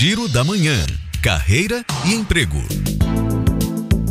[0.00, 0.78] Giro da Manhã.
[1.22, 2.56] Carreira e emprego.